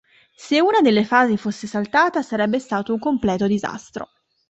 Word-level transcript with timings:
Se 0.35 0.59
una 0.63 0.81
delle 0.81 1.05
fasi 1.05 1.37
fosse 1.37 1.67
saltata 1.67 2.23
sarebbe 2.23 2.57
stato 2.57 2.91
un 2.91 2.97
completo 2.97 3.45
disastro. 3.45 4.09